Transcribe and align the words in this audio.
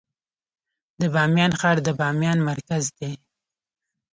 د 0.99 1.01
بامیان 1.13 1.51
ښار 1.59 1.77
د 1.83 1.89
بامیان 1.99 2.37
مرکز 2.49 2.83
دی 2.97 3.11